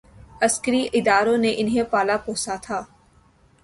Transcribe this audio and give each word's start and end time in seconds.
عسکری 0.41 0.87
اداروں 0.93 1.37
نے 1.37 1.53
انہیں 1.57 1.83
پالا 1.91 2.17
پوسا 2.17 2.55
تھا۔ 2.55 2.79